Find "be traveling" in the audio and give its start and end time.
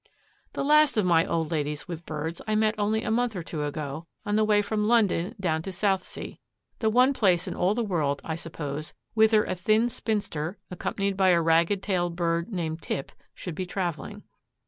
13.53-14.23